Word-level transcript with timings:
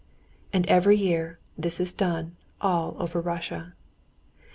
And 0.51 0.65
every 0.65 0.97
year 0.97 1.37
this 1.55 1.79
is 1.79 1.93
done 1.93 2.35
all 2.59 2.95
over 2.99 3.21
Russia. 3.21 3.75